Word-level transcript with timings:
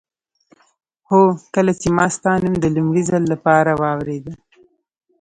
هو 1.09 1.21
کله 1.55 1.71
چې 1.81 1.87
ما 1.97 2.05
ستا 2.15 2.31
نوم 2.41 2.55
د 2.63 2.65
لومړي 2.75 3.03
ځل 3.09 3.23
لپاره 3.33 3.71
واورېده. 3.81 4.33